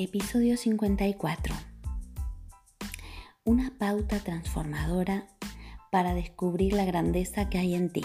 [0.00, 1.52] Episodio 54.
[3.44, 5.26] Una pauta transformadora
[5.90, 8.04] para descubrir la grandeza que hay en ti.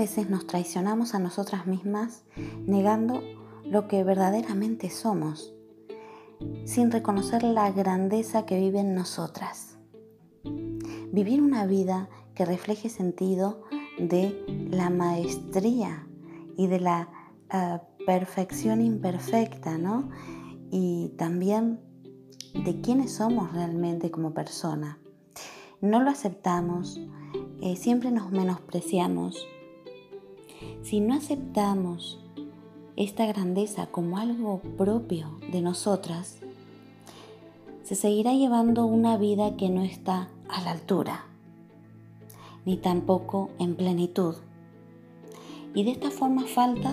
[0.00, 2.24] Veces nos traicionamos a nosotras mismas
[2.66, 3.22] negando
[3.66, 5.52] lo que verdaderamente somos,
[6.64, 9.76] sin reconocer la grandeza que vive en nosotras.
[11.12, 13.60] Vivir una vida que refleje sentido
[13.98, 16.06] de la maestría
[16.56, 17.10] y de la
[17.52, 20.08] eh, perfección imperfecta, ¿no?
[20.70, 21.78] Y también
[22.54, 24.98] de quiénes somos realmente como persona.
[25.82, 26.98] No lo aceptamos,
[27.60, 29.46] eh, siempre nos menospreciamos,
[30.82, 32.18] si no aceptamos
[32.96, 36.38] esta grandeza como algo propio de nosotras,
[37.82, 41.24] se seguirá llevando una vida que no está a la altura,
[42.64, 44.34] ni tampoco en plenitud.
[45.74, 46.92] Y de esta forma falta,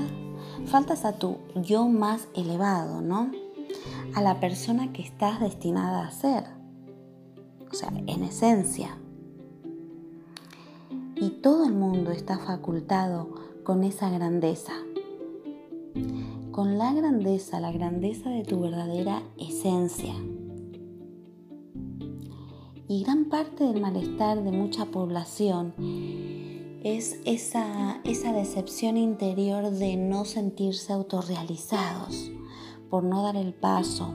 [0.66, 3.32] faltas a tu yo más elevado, ¿no?
[4.16, 6.46] A la persona que estás destinada a ser.
[7.70, 8.98] O sea, en esencia.
[11.16, 14.72] Y todo el mundo está facultado con esa grandeza,
[16.54, 20.14] con la grandeza, la grandeza de tu verdadera esencia.
[22.88, 25.74] Y gran parte del malestar de mucha población
[26.82, 32.32] es esa, esa decepción interior de no sentirse autorrealizados,
[32.90, 34.14] por no dar el paso,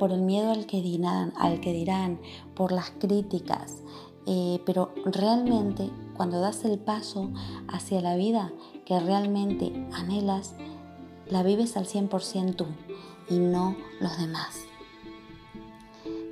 [0.00, 2.18] por el miedo al que dirán, al que dirán
[2.56, 3.84] por las críticas.
[4.30, 7.30] Eh, pero realmente cuando das el paso
[7.66, 8.52] hacia la vida
[8.84, 10.54] que realmente anhelas,
[11.30, 12.66] la vives al 100% tú
[13.30, 14.66] y no los demás.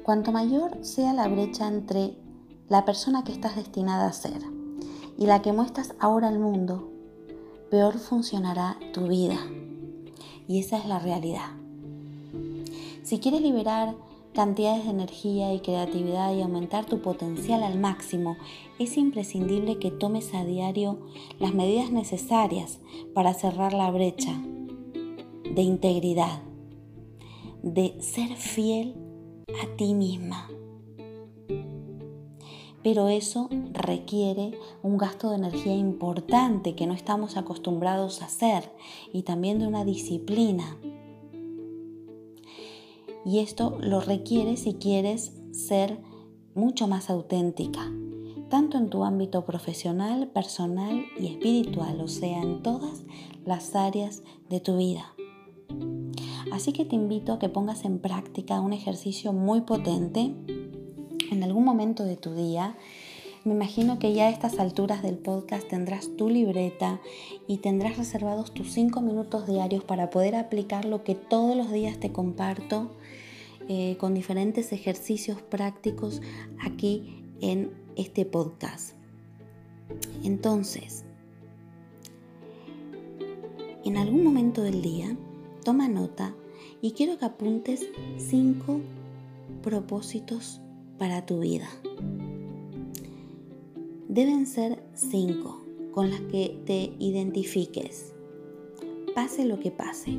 [0.03, 2.19] Cuanto mayor sea la brecha entre
[2.69, 4.43] la persona que estás destinada a ser
[5.17, 6.91] y la que muestras ahora al mundo,
[7.71, 9.39] peor funcionará tu vida.
[10.47, 11.49] Y esa es la realidad.
[13.03, 13.95] Si quieres liberar
[14.37, 18.37] cantidades de energía y creatividad y aumentar tu potencial al máximo,
[18.79, 20.99] es imprescindible que tomes a diario
[21.39, 22.79] las medidas necesarias
[23.15, 24.39] para cerrar la brecha
[25.55, 26.43] de integridad,
[27.63, 28.95] de ser fiel
[29.63, 30.51] a ti misma.
[32.83, 34.53] Pero eso requiere
[34.83, 38.71] un gasto de energía importante que no estamos acostumbrados a hacer
[39.15, 40.77] y también de una disciplina.
[43.27, 45.99] Y esto lo requiere si quieres ser
[46.55, 47.93] mucho más auténtica,
[48.49, 53.03] tanto en tu ámbito profesional, personal y espiritual, o sea, en todas
[53.45, 55.13] las áreas de tu vida.
[56.53, 60.33] Así que te invito a que pongas en práctica un ejercicio muy potente
[61.33, 62.77] en algún momento de tu día.
[63.45, 67.01] Me imagino que ya a estas alturas del podcast tendrás tu libreta
[67.49, 71.99] y tendrás reservados tus cinco minutos diarios para poder aplicar lo que todos los días
[71.99, 72.93] te comparto
[73.69, 76.23] eh, con diferentes ejercicios prácticos
[76.61, 78.95] aquí en este podcast.
[80.23, 81.05] Entonces,
[83.85, 85.17] en algún momento del día,
[85.65, 86.35] toma nota
[86.81, 87.87] y quiero que apuntes
[88.17, 88.81] cinco
[89.63, 90.61] propósitos
[90.99, 91.69] para tu vida.
[94.09, 98.15] Deben ser cinco con las que te identifiques,
[99.15, 100.17] pase lo que pase.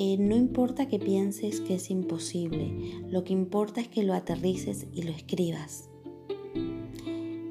[0.00, 4.86] Eh, no importa que pienses que es imposible, lo que importa es que lo aterrices
[4.94, 5.90] y lo escribas.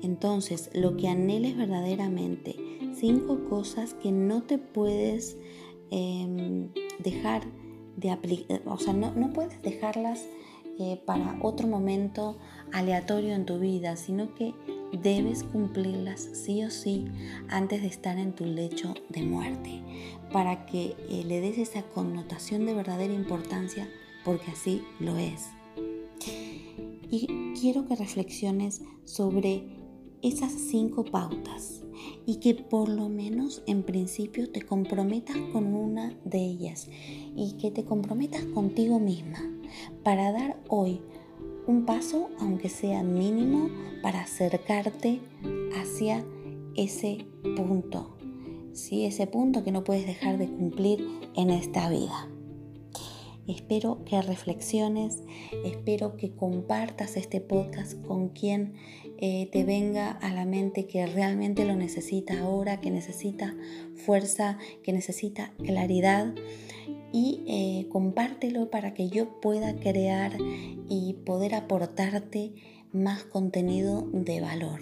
[0.02, 2.56] Entonces, lo que anheles verdaderamente,
[2.96, 5.38] cinco cosas que no te puedes
[5.92, 7.44] em, dejar
[7.98, 10.26] de aplicar, o sea, no, no puedes dejarlas
[10.80, 12.38] eh, para otro momento
[12.72, 14.54] aleatorio en tu vida, sino que
[14.92, 17.06] debes cumplirlas sí o sí
[17.50, 19.82] antes de estar en tu lecho de muerte,
[20.32, 23.90] para que eh, le des esa connotación de verdadera importancia,
[24.24, 25.48] porque así lo es.
[27.10, 27.28] Y
[27.60, 29.64] quiero que reflexiones sobre
[30.22, 31.84] esas cinco pautas
[32.26, 36.90] y que por lo menos en principio te comprometas con una de ellas
[37.36, 39.40] y que te comprometas contigo misma
[40.04, 41.02] para dar hoy
[41.68, 43.70] un paso, aunque sea mínimo,
[44.02, 45.20] para acercarte
[45.76, 46.26] hacia
[46.76, 47.26] ese
[47.56, 48.18] punto.
[48.74, 49.06] ¿sí?
[49.06, 51.06] Ese punto que no puedes dejar de cumplir
[51.36, 52.30] en esta vida.
[53.48, 55.24] Espero que reflexiones,
[55.64, 58.74] espero que compartas este podcast con quien
[59.20, 63.56] eh, te venga a la mente que realmente lo necesita ahora, que necesita
[63.96, 66.34] fuerza, que necesita claridad
[67.12, 70.34] y eh, compártelo para que yo pueda crear
[70.90, 72.54] y poder aportarte
[72.92, 74.82] más contenido de valor.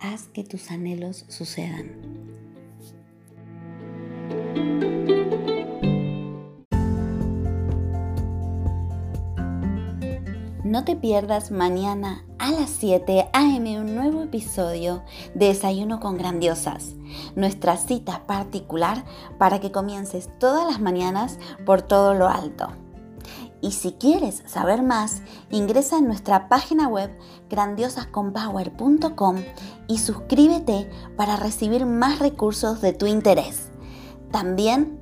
[0.00, 1.90] Haz que tus anhelos sucedan.
[10.72, 13.78] No te pierdas mañana a las 7 a.m.
[13.78, 15.02] un nuevo episodio
[15.34, 16.94] de Desayuno con Grandiosas,
[17.36, 19.04] nuestra cita particular
[19.36, 22.68] para que comiences todas las mañanas por todo lo alto.
[23.60, 27.10] Y si quieres saber más, ingresa en nuestra página web
[27.50, 29.36] grandiosasconpower.com
[29.88, 30.88] y suscríbete
[31.18, 33.68] para recibir más recursos de tu interés.
[34.30, 35.01] También